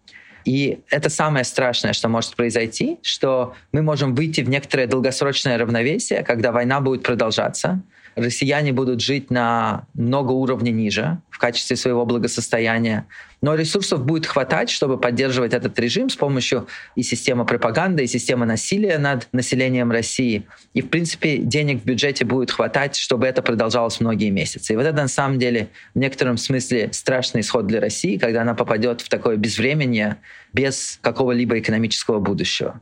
[0.45, 6.23] И это самое страшное, что может произойти, что мы можем выйти в некоторое долгосрочное равновесие,
[6.23, 7.83] когда война будет продолжаться,
[8.19, 13.07] россияне будут жить на много уровней ниже в качестве своего благосостояния,
[13.41, 18.47] но ресурсов будет хватать, чтобы поддерживать этот режим с помощью и системы пропаганды, и системы
[18.47, 20.45] насилия над населением России.
[20.75, 24.73] И, в принципе, денег в бюджете будет хватать, чтобы это продолжалось многие месяцы.
[24.73, 28.55] И вот это, на самом деле, в некотором смысле страшный исход для России, когда она
[28.55, 30.17] попадет в такое безвременье
[30.53, 32.81] без какого-либо экономического будущего.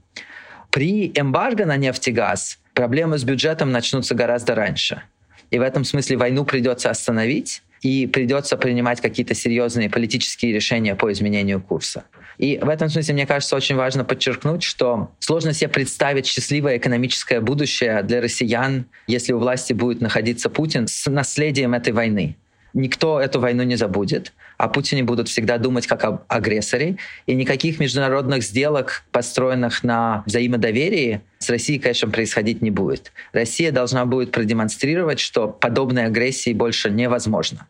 [0.70, 5.03] При эмбарго на нефть и газ проблемы с бюджетом начнутся гораздо раньше.
[5.50, 11.12] И в этом смысле войну придется остановить, и придется принимать какие-то серьезные политические решения по
[11.12, 12.04] изменению курса.
[12.38, 17.40] И в этом смысле, мне кажется, очень важно подчеркнуть, что сложно себе представить счастливое экономическое
[17.40, 22.37] будущее для россиян, если у власти будет находиться Путин с наследием этой войны
[22.76, 27.79] никто эту войну не забудет, о Путине будут всегда думать как об агрессоре, и никаких
[27.79, 33.12] международных сделок, построенных на взаимодоверии, с Россией, конечно, происходить не будет.
[33.33, 37.66] Россия должна будет продемонстрировать, что подобной агрессии больше невозможно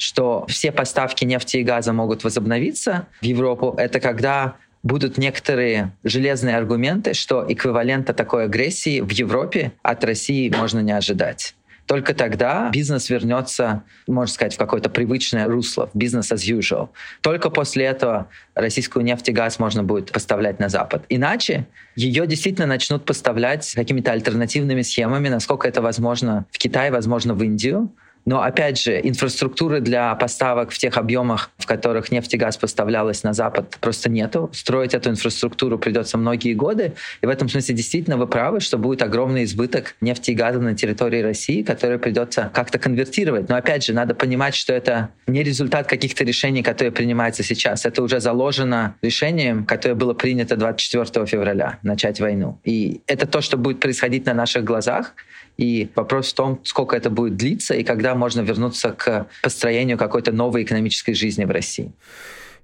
[0.00, 6.56] что все поставки нефти и газа могут возобновиться в Европу, это когда будут некоторые железные
[6.56, 11.54] аргументы, что эквивалента такой агрессии в Европе от России можно не ожидать.
[11.90, 16.90] Только тогда бизнес вернется, можно сказать, в какое-то привычное русло, в бизнес as usual.
[17.20, 21.04] Только после этого российскую нефть и газ можно будет поставлять на Запад.
[21.08, 27.42] Иначе ее действительно начнут поставлять какими-то альтернативными схемами, насколько это возможно в Китай, возможно в
[27.42, 27.92] Индию,
[28.24, 33.22] Но опять же, инфраструктуры для поставок в тех объемах, в которых нефть и газ поставлялась
[33.22, 34.50] на Запад, просто нету.
[34.52, 36.94] Строить эту инфраструктуру придется многие годы.
[37.20, 40.74] И в этом смысле действительно вы правы, что будет огромный избыток нефти и газа на
[40.74, 43.48] территории России, который придется как-то конвертировать.
[43.48, 47.86] Но опять же, надо понимать, что это не результат каких-то решений, которые принимаются сейчас.
[47.86, 52.58] Это уже заложено решением, которое было принято 24 февраля, начать войну.
[52.64, 55.14] И это то, что будет происходить на наших глазах.
[55.60, 60.32] И вопрос в том, сколько это будет длиться и когда можно вернуться к построению какой-то
[60.32, 61.92] новой экономической жизни в России.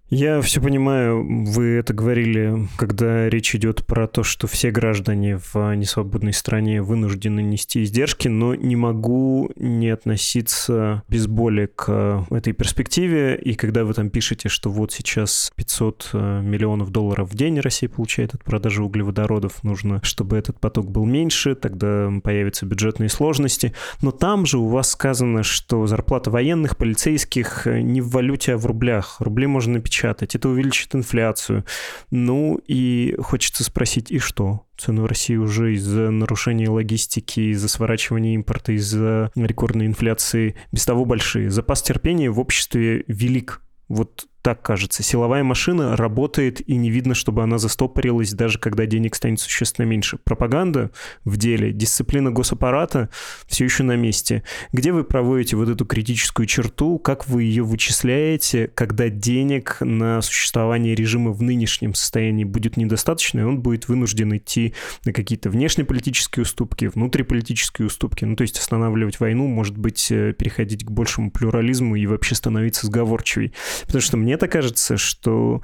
[0.08, 5.74] Я все понимаю, вы это говорили, когда речь идет про то, что все граждане в
[5.74, 13.36] несвободной стране вынуждены нести издержки, но не могу не относиться без боли к этой перспективе.
[13.36, 17.88] И когда вы там пишете, что вот сейчас 500 э, миллионов долларов в день Россия
[17.88, 23.72] получает от продажи углеводородов, нужно, чтобы этот поток был меньше, тогда появятся бюджетные сложности.
[24.02, 28.66] Но там же у вас сказано, что зарплата военных, полицейских не в валюте, а в
[28.66, 29.16] рублях.
[29.18, 31.64] Рубли можно напечатать печатать, это увеличит инфляцию.
[32.10, 34.66] Ну и хочется спросить, и что?
[34.76, 41.04] Цены в России уже из-за нарушения логистики, из-за сворачивания импорта, из-за рекордной инфляции без того
[41.04, 41.50] большие.
[41.50, 43.62] Запас терпения в обществе велик.
[43.88, 45.02] Вот так кажется.
[45.02, 50.18] Силовая машина работает, и не видно, чтобы она застопорилась, даже когда денег станет существенно меньше.
[50.22, 50.92] Пропаганда
[51.24, 53.10] в деле, дисциплина госаппарата
[53.48, 54.44] все еще на месте.
[54.72, 60.94] Где вы проводите вот эту критическую черту, как вы ее вычисляете, когда денег на существование
[60.94, 66.84] режима в нынешнем состоянии будет недостаточно, и он будет вынужден идти на какие-то внешнеполитические уступки,
[66.84, 72.06] внутриполитические уступки, ну то есть останавливать войну, может быть, э, переходить к большему плюрализму и
[72.06, 73.52] вообще становиться сговорчивей.
[73.86, 75.62] Потому что мне мне-то кажется, что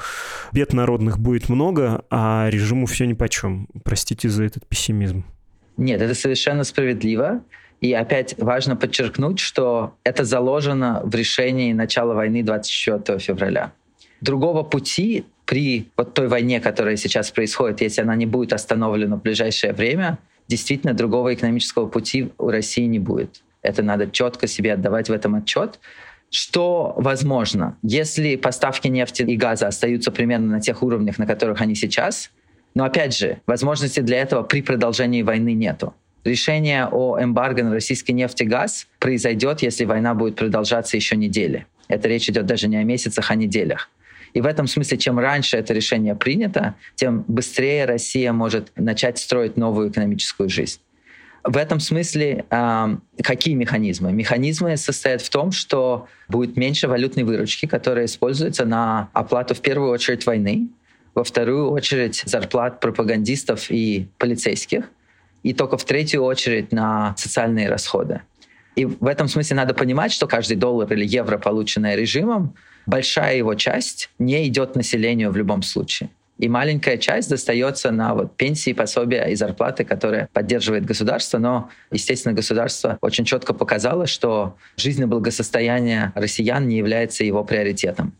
[0.53, 3.69] бед народных будет много, а режиму все нипочем.
[3.85, 5.27] Простите за этот пессимизм.
[5.77, 7.43] Нет, это совершенно справедливо.
[7.83, 13.73] И опять важно подчеркнуть, что это заложено в решении начала войны 24 февраля.
[14.23, 19.23] Другого пути при вот той войне, которая сейчас происходит, если она не будет остановлена в
[19.23, 20.17] ближайшее время,
[20.49, 23.43] действительно другого экономического пути у России не будет.
[23.61, 25.79] Это надо четко себе отдавать в этом отчет.
[26.33, 31.75] Что возможно, если поставки нефти и газа остаются примерно на тех уровнях, на которых они
[31.75, 32.31] сейчас,
[32.75, 35.95] но опять же, возможности для этого при продолжении войны нету.
[36.25, 41.67] Решение о эмбарго на российский нефть и газ произойдет, если война будет продолжаться еще недели.
[41.89, 43.91] Это речь идет даже не о месяцах, а о неделях.
[44.33, 49.59] И в этом смысле, чем раньше это решение принято, тем быстрее Россия может начать строить
[49.59, 50.81] новую экономическую жизнь.
[51.45, 54.13] В этом смысле э, какие механизмы?
[54.13, 59.91] Механизмы состоят в том, что будет меньше валютной выручки, которая используется на оплату в первую
[59.91, 60.69] очередь войны,
[61.15, 64.89] во вторую очередь зарплат пропагандистов и полицейских,
[65.43, 68.23] и только в третью очередь на социальные расходы.
[68.77, 72.55] И в этом смысле надо понимать, что каждый доллар или евро, полученный режимом,
[72.87, 76.09] большая его часть не идет населению в любом случае
[76.43, 81.39] и маленькая часть достается на вот пенсии, пособия и зарплаты, которые поддерживает государство.
[81.39, 88.13] Но, естественно, государство очень четко показало, что и благосостояние россиян не является его приоритетом.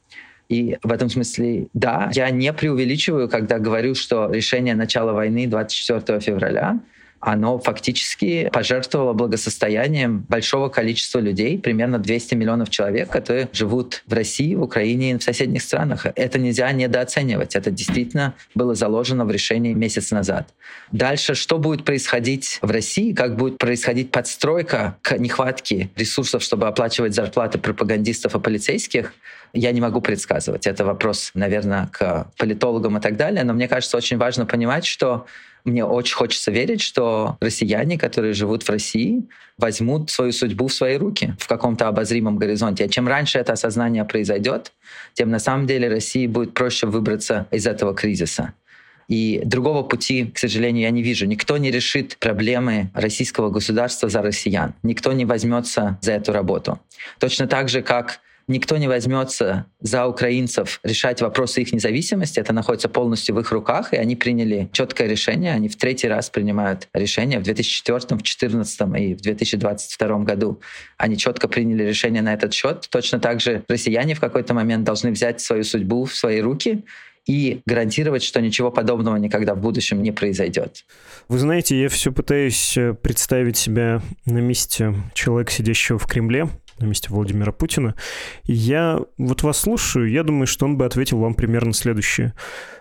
[0.49, 6.21] И в этом смысле, да, я не преувеличиваю, когда говорю, что решение начала войны 24
[6.21, 6.79] февраля
[7.23, 14.57] оно фактически пожертвовало благосостоянием большого количества людей, примерно 200 миллионов человек, которые живут в России,
[14.57, 16.07] в Украине и в соседних странах.
[16.17, 17.55] Это нельзя недооценивать.
[17.55, 20.49] Это действительно было заложено в решении месяц назад.
[20.91, 27.15] Дальше, что будет происходить в России, как будет происходить подстройка к нехватке ресурсов, чтобы оплачивать
[27.15, 29.15] зарплаты пропагандистов и полицейских,
[29.53, 30.67] я не могу предсказывать.
[30.67, 33.45] Это вопрос, наверное, к политологам и так далее.
[33.45, 35.27] Но мне кажется, очень важно понимать, что
[35.65, 40.97] мне очень хочется верить, что россияне, которые живут в России, возьмут свою судьбу в свои
[40.97, 42.85] руки в каком-то обозримом горизонте.
[42.85, 44.73] А чем раньше это осознание произойдет,
[45.15, 48.55] тем на самом деле России будет проще выбраться из этого кризиса.
[49.09, 51.27] И другого пути, к сожалению, я не вижу.
[51.27, 54.75] Никто не решит проблемы российского государства за россиян.
[54.83, 56.81] Никто не возьмется за эту работу.
[57.19, 58.21] Точно так же, как
[58.53, 62.39] никто не возьмется за украинцев решать вопросы их независимости.
[62.39, 65.53] Это находится полностью в их руках, и они приняли четкое решение.
[65.53, 70.61] Они в третий раз принимают решение в 2004, в 2014 и в 2022 году.
[70.99, 72.87] Они четко приняли решение на этот счет.
[72.91, 76.85] Точно так же россияне в какой-то момент должны взять свою судьбу в свои руки
[77.27, 80.85] и гарантировать, что ничего подобного никогда в будущем не произойдет.
[81.29, 86.87] Вы знаете, я все пытаюсь э, представить себя на месте человека, сидящего в Кремле, на
[86.87, 87.95] месте Владимира Путина.
[88.45, 92.35] И я вот вас слушаю, я думаю, что он бы ответил вам примерно следующее.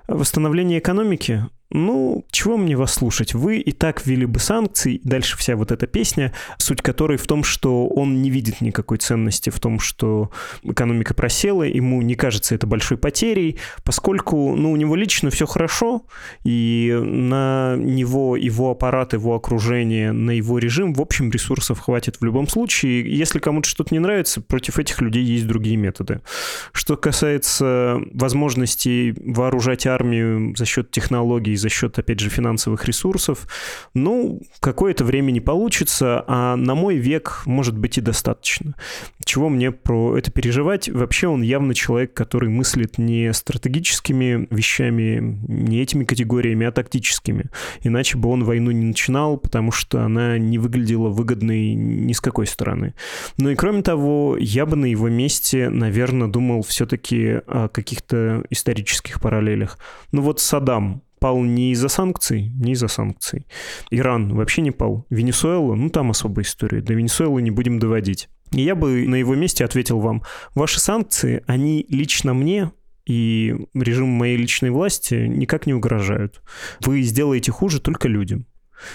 [0.07, 3.33] Восстановление экономики ну, чего мне вас слушать?
[3.33, 7.25] Вы и так ввели бы санкции, и дальше вся вот эта песня, суть которой в
[7.27, 10.31] том, что он не видит никакой ценности в том, что
[10.63, 16.05] экономика просела, ему не кажется это большой потерей, поскольку, ну, у него лично все хорошо,
[16.43, 22.25] и на него, его аппарат, его окружение, на его режим, в общем, ресурсов хватит в
[22.25, 23.09] любом случае.
[23.17, 26.21] Если кому-то что-то не нравится, против этих людей есть другие методы.
[26.73, 33.47] Что касается возможности вооружать армию за счет технологий, за счет, опять же, финансовых ресурсов,
[33.93, 38.75] ну, какое-то время не получится, а на мой век, может быть, и достаточно.
[39.23, 40.89] Чего мне про это переживать?
[40.89, 47.45] Вообще он явно человек, который мыслит не стратегическими вещами, не этими категориями, а тактическими.
[47.83, 52.47] Иначе бы он войну не начинал, потому что она не выглядела выгодной ни с какой
[52.47, 52.93] стороны.
[53.37, 59.21] Ну и кроме того, я бы на его месте, наверное, думал все-таки о каких-то исторических
[59.21, 59.77] параллелях.
[60.11, 63.45] Ну вот Саддам, пал не из-за санкций, не из-за санкций.
[63.91, 65.05] Иран вообще не пал.
[65.11, 66.81] Венесуэла, ну там особая история.
[66.81, 68.27] До Венесуэлы не будем доводить.
[68.51, 70.23] И я бы на его месте ответил вам,
[70.55, 72.71] ваши санкции, они лично мне
[73.05, 76.41] и режиму моей личной власти никак не угрожают.
[76.81, 78.47] Вы сделаете хуже только людям.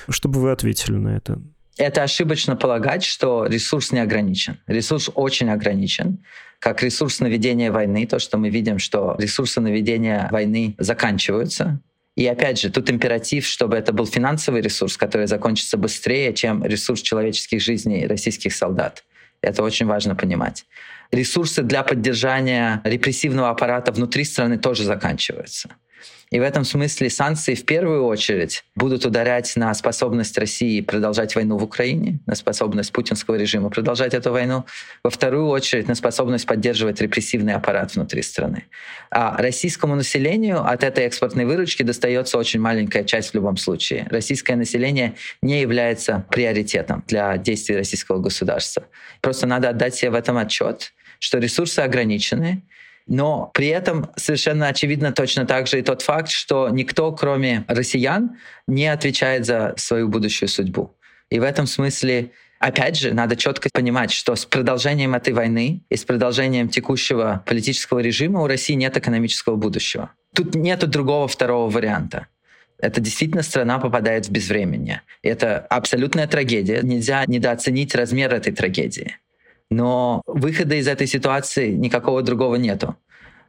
[0.08, 1.40] Чтобы вы ответили на это.
[1.78, 4.58] Это ошибочно полагать, что ресурс не ограничен.
[4.66, 6.24] Ресурс очень ограничен.
[6.58, 11.80] Как ресурс наведения войны, то, что мы видим, что ресурсы наведения войны заканчиваются,
[12.16, 17.02] и опять же, тут императив, чтобы это был финансовый ресурс, который закончится быстрее, чем ресурс
[17.02, 19.04] человеческих жизней российских солдат.
[19.42, 20.64] Это очень важно понимать.
[21.12, 25.68] Ресурсы для поддержания репрессивного аппарата внутри страны тоже заканчиваются.
[26.30, 31.56] И в этом смысле санкции в первую очередь будут ударять на способность России продолжать войну
[31.56, 34.64] в Украине, на способность путинского режима продолжать эту войну.
[35.04, 38.64] Во вторую очередь на способность поддерживать репрессивный аппарат внутри страны.
[39.10, 44.08] А российскому населению от этой экспортной выручки достается очень маленькая часть в любом случае.
[44.10, 48.84] Российское население не является приоритетом для действий российского государства.
[49.20, 52.62] Просто надо отдать себе в этом отчет, что ресурсы ограничены,
[53.06, 58.36] но при этом совершенно очевидно точно так же и тот факт, что никто, кроме россиян,
[58.66, 60.94] не отвечает за свою будущую судьбу.
[61.30, 65.96] И в этом смысле Опять же, надо четко понимать, что с продолжением этой войны и
[65.96, 70.10] с продолжением текущего политического режима у России нет экономического будущего.
[70.34, 72.28] Тут нет другого второго варианта.
[72.78, 75.02] Это действительно страна попадает в безвременье.
[75.22, 76.80] Это абсолютная трагедия.
[76.82, 79.16] Нельзя недооценить размер этой трагедии.
[79.70, 82.96] Но выхода из этой ситуации никакого другого нету.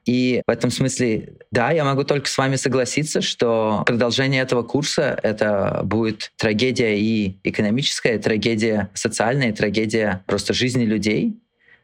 [0.07, 5.19] И в этом смысле, да, я могу только с вами согласиться, что продолжение этого курса—
[5.21, 11.37] это будет трагедия и экономическая, и трагедия социальная, и трагедия просто жизни людей.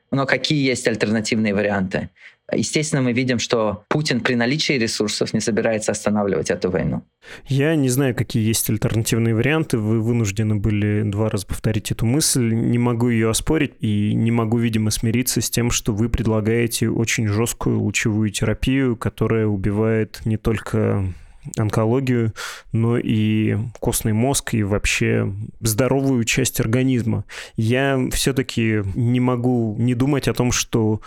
[0.10, 2.12] Но какие есть альтернативные варианты?
[2.56, 7.04] Естественно, мы видим, что Путин при наличии ресурсов не собирается останавливать эту войну.
[7.47, 9.78] Я не знаю, какие есть альтернативные варианты.
[9.78, 12.54] Вы вынуждены были два раза повторить эту мысль.
[12.54, 17.28] Не могу ее оспорить и не могу, видимо, смириться с тем, что вы предлагаете очень
[17.28, 21.14] жесткую лучевую терапию, которая убивает не только
[21.58, 22.34] онкологию,
[22.72, 27.26] но и костный мозг и вообще здоровую часть организма.
[27.56, 31.01] Я все-таки не могу не думать о том, что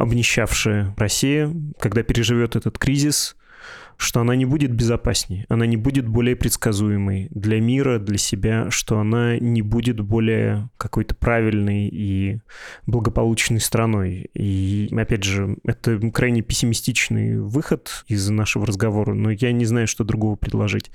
[0.00, 3.36] обнищавшая Россия, когда переживет этот кризис,
[3.98, 8.98] что она не будет безопаснее, она не будет более предсказуемой для мира, для себя, что
[8.98, 12.40] она не будет более какой-то правильной и
[12.86, 14.30] благополучной страной.
[14.32, 20.02] И, опять же, это крайне пессимистичный выход из нашего разговора, но я не знаю, что
[20.02, 20.90] другого предложить.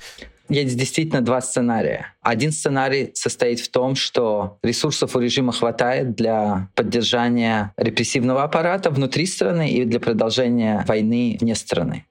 [0.48, 2.14] Есть действительно два сценария.
[2.22, 9.26] Один сценарий состоит в том, что ресурсов у режима хватает для поддержания репрессивного аппарата внутри
[9.26, 12.06] страны и для продолжения войны вне страны.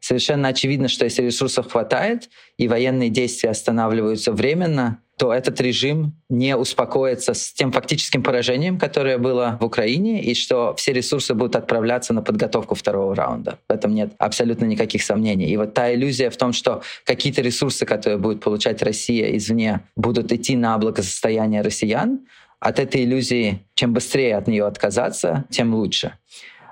[0.00, 6.56] Совершенно очевидно, что если ресурсов хватает и военные действия останавливаются временно, то этот режим не
[6.56, 12.14] успокоится с тем фактическим поражением, которое было в Украине, и что все ресурсы будут отправляться
[12.14, 13.58] на подготовку второго раунда.
[13.68, 15.50] В этом нет абсолютно никаких сомнений.
[15.50, 20.32] И вот та иллюзия в том, что какие-то ресурсы, которые будет получать Россия извне, будут
[20.32, 22.20] идти на благосостояние россиян,
[22.58, 26.14] от этой иллюзии, чем быстрее от нее отказаться, тем лучше.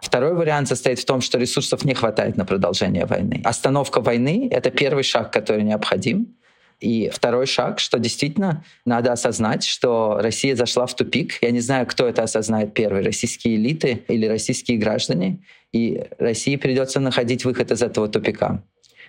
[0.01, 3.42] Второй вариант состоит в том, что ресурсов не хватает на продолжение войны.
[3.44, 6.38] Остановка войны— это первый шаг, который необходим.
[6.80, 11.38] И второй шаг, что действительно надо осознать, что Россия зашла в тупик.
[11.42, 15.40] Я не знаю, кто это осознает первый, российские элиты или российские граждане.
[15.72, 18.62] И России придется находить выход из этого тупика.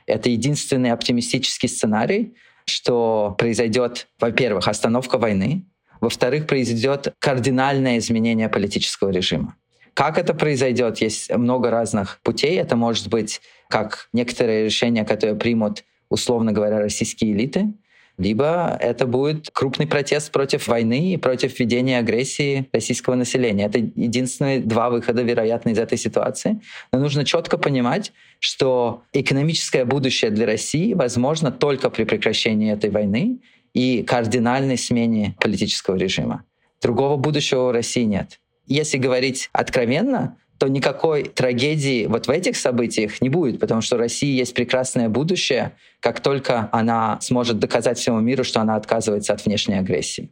[0.08, 2.34] Это единственный оптимистический сценарий,
[2.66, 5.66] что произойдет, во-первых, остановка войны,
[6.02, 9.56] во-вторых, произойдет кардинальное изменение политического режима.
[9.94, 11.00] Как это произойдет?
[11.00, 12.58] Есть много разных путей.
[12.58, 17.74] Это может быть как некоторые решения, которые примут условно говоря, российские элиты,
[18.20, 23.66] либо это будет крупный протест против войны и против ведения агрессии российского населения.
[23.66, 26.60] Это единственные два выхода, вероятно, из этой ситуации.
[26.92, 33.40] Но нужно четко понимать, что экономическое будущее для России возможно только при прекращении этой войны
[33.74, 36.44] и кардинальной смене политического режима.
[36.82, 38.42] Другого будущего у России нет.
[38.66, 44.38] Если говорить откровенно, то никакой трагедии вот в этих событиях не будет, потому что России
[44.38, 49.80] есть прекрасное будущее, как только она сможет доказать всему миру, что она отказывается от внешней
[49.80, 50.30] агрессии.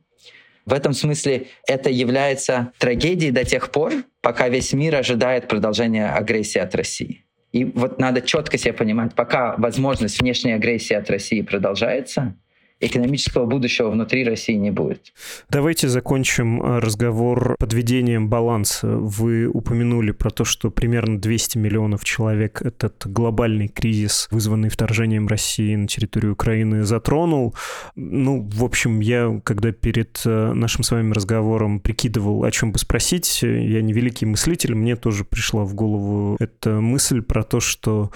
[0.65, 6.59] В этом смысле это является трагедией до тех пор, пока весь мир ожидает продолжения агрессии
[6.59, 7.23] от России.
[7.53, 12.36] И вот надо четко себе понимать, пока возможность внешней агрессии от России продолжается,
[12.80, 15.13] экономического будущего внутри России не будет.
[15.49, 18.88] Давайте закончим э, разговор подведением баланса.
[18.88, 25.75] Вы упомянули про то, что примерно 200 миллионов человек этот глобальный кризис, вызванный вторжением России
[25.75, 27.55] на территорию Украины, затронул.
[27.95, 32.78] Ну, в общем, я, когда перед э, нашим с вами разговором прикидывал, о чем бы
[32.78, 38.11] спросить, я не великий мыслитель, мне тоже пришла в голову эта мысль про то, что,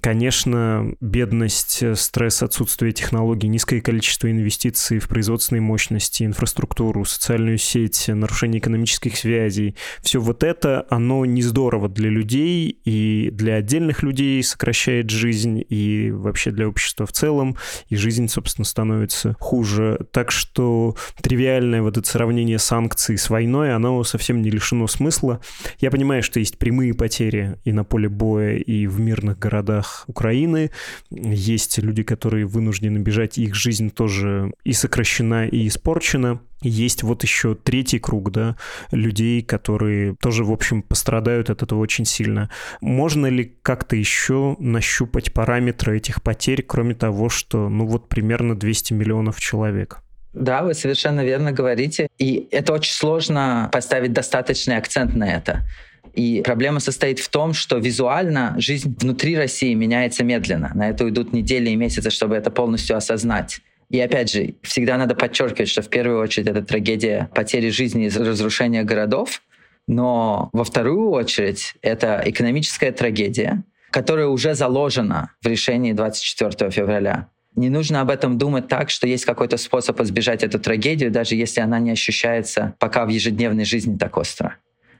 [0.00, 8.06] конечно, бедность, стресс, отсутствие технологий, низкое количество количество инвестиций в производственные мощности, инфраструктуру, социальную сеть,
[8.06, 9.74] нарушение экономических связей.
[10.00, 16.12] Все вот это, оно не здорово для людей и для отдельных людей сокращает жизнь и
[16.12, 17.56] вообще для общества в целом.
[17.88, 20.06] И жизнь, собственно, становится хуже.
[20.12, 25.40] Так что тривиальное вот это сравнение санкций с войной, оно совсем не лишено смысла.
[25.80, 30.70] Я понимаю, что есть прямые потери и на поле боя, и в мирных городах Украины.
[31.10, 36.40] Есть люди, которые вынуждены бежать, их жизнь тоже и сокращена, и испорчена.
[36.62, 38.56] Есть вот еще третий круг, да,
[38.90, 42.50] людей, которые тоже, в общем, пострадают от этого очень сильно.
[42.80, 48.94] Можно ли как-то еще нащупать параметры этих потерь, кроме того, что, ну вот, примерно 200
[48.94, 50.02] миллионов человек?
[50.32, 52.08] Да, вы совершенно верно говорите.
[52.18, 55.66] И это очень сложно поставить достаточный акцент на это.
[56.14, 60.72] И проблема состоит в том, что визуально жизнь внутри России меняется медленно.
[60.74, 63.60] На это уйдут недели и месяцы, чтобы это полностью осознать.
[63.88, 68.08] И опять же, всегда надо подчеркивать, что в первую очередь это трагедия потери жизни и
[68.08, 69.42] разрушения городов,
[69.86, 77.28] но во вторую очередь это экономическая трагедия, которая уже заложена в решении 24 февраля.
[77.54, 81.60] Не нужно об этом думать так, что есть какой-то способ избежать эту трагедию, даже если
[81.60, 84.56] она не ощущается пока в ежедневной жизни так остро.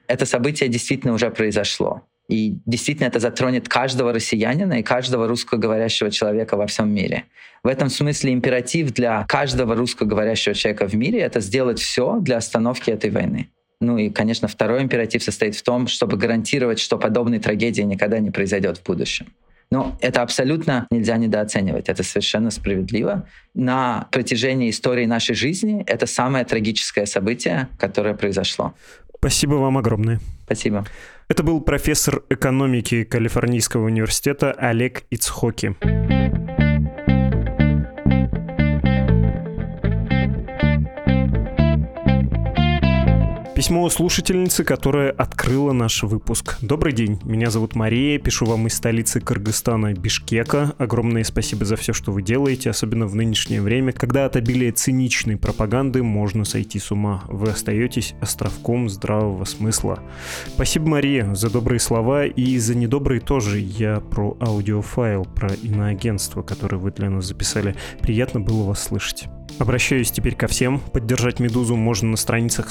[0.07, 2.03] Это событие действительно уже произошло.
[2.29, 7.25] И действительно это затронет каждого россиянина и каждого русскоговорящего человека во всем мире.
[7.63, 12.91] В этом смысле императив для каждого русскоговорящего человека в мире— это сделать все для остановки
[12.91, 13.49] этой войны.
[13.81, 18.31] Ну и, конечно, второй императив состоит в том, чтобы гарантировать, что подобной трагедии никогда не
[18.31, 19.27] произойдет в будущем.
[19.71, 21.89] Но это абсолютно нельзя недооценивать.
[21.89, 23.29] Это совершенно справедливо.
[23.55, 28.75] На протяжении истории нашей жизни это самое трагическое событие, которое произошло.
[29.19, 30.21] Спасибо вам огромное.
[30.47, 30.85] Спасибо.
[31.29, 35.75] Это был профессор экономики Калифорнийского университета Олег Ицхоки.
[43.57, 46.59] Письмо слушательницы, которая открыла наш выпуск.
[46.61, 50.75] Добрый день, меня зовут Мария, пишу вам из столицы Кыргызстана Бишкека.
[50.77, 55.39] Огромное спасибо за все, что вы делаете, особенно в нынешнее время, когда от обилия циничной
[55.39, 57.25] пропаганды можно сойти с ума.
[57.29, 60.01] Вы остаетесь островком здравого смысла.
[60.49, 63.59] Спасибо, Мария, за добрые слова и за недобрые тоже.
[63.59, 67.75] Я про аудиофайл, про иноагентство, которое вы для нас записали.
[68.03, 69.29] Приятно было вас слышать.
[69.59, 70.81] Обращаюсь теперь ко всем.
[70.81, 72.71] Поддержать Медузу можно на страницах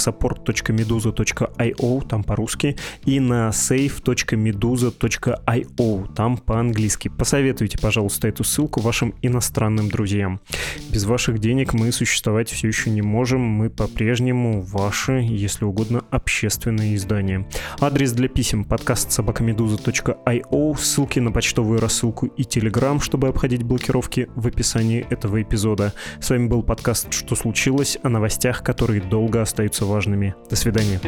[0.76, 7.10] support.meduza.io, там по-русски, и на save.meduza.io, там по-английски.
[7.10, 10.40] Посоветуйте, пожалуйста, эту ссылку вашим иностранным друзьям.
[10.90, 13.42] Без ваших денег мы существовать все еще не можем.
[13.42, 17.48] Мы по-прежнему ваши, если угодно, общественные издания.
[17.80, 24.48] Адрес для писем подкаст собакамедуза.io, ссылки на почтовую рассылку и телеграм, чтобы обходить блокировки в
[24.48, 25.94] описании этого эпизода.
[26.20, 30.36] С вами был подкаст «Что случилось?» о новостях, которые долго остаются важными.
[30.50, 31.00] До свидания.